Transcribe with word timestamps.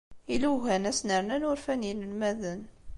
Ilugan-a 0.33 0.91
snernan 0.99 1.47
urfan 1.49 1.81
n 1.83 1.87
yinelmaden. 1.87 2.61